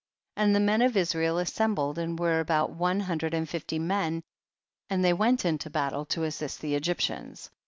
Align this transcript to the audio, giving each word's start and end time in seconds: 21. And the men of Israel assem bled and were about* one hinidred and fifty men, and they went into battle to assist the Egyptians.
21. 0.35 0.43
And 0.47 0.55
the 0.55 0.65
men 0.65 0.81
of 0.81 0.97
Israel 0.97 1.35
assem 1.35 1.75
bled 1.75 1.99
and 1.99 2.17
were 2.19 2.39
about* 2.39 2.71
one 2.71 3.01
hinidred 3.03 3.35
and 3.35 3.47
fifty 3.47 3.77
men, 3.77 4.23
and 4.89 5.05
they 5.05 5.13
went 5.13 5.45
into 5.45 5.69
battle 5.69 6.05
to 6.05 6.23
assist 6.23 6.59
the 6.59 6.73
Egyptians. 6.73 7.51